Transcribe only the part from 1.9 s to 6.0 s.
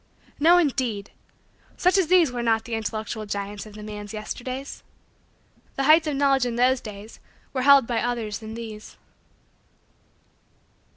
as these were not the intellectual giants of the man's Yesterdays. The